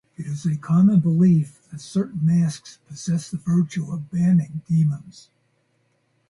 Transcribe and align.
It 0.17 0.25
is 0.25 0.47
a 0.47 0.57
common 0.57 0.99
belief 1.01 1.61
that 1.69 1.79
certain 1.79 2.25
masks 2.25 2.79
possess 2.87 3.29
the 3.29 3.37
virtue 3.37 3.91
of 3.91 4.09
banning 4.09 4.61
demons. 4.67 5.29